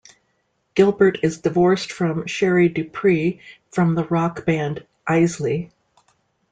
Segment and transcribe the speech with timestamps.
[0.73, 5.69] Gilbert is divorced from Sherri DuPree from the rock band Eisley.